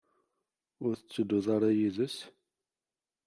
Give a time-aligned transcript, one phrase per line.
[0.85, 2.17] Ur tettedduḍ ara yid-s?